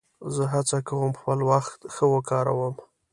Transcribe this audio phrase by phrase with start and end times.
[0.35, 2.75] زه هڅه کوم خپل وخت ښه وکاروم.